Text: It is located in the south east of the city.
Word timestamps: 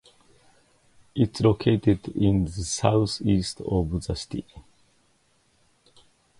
It 1.13 1.35
is 1.35 1.41
located 1.45 2.07
in 2.15 2.45
the 2.45 2.49
south 2.63 3.21
east 3.21 3.61
of 3.61 4.01
the 4.07 4.15
city. 4.15 4.47